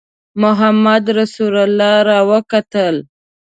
[0.41, 1.55] محمدرسول
[2.07, 2.95] را وکتل.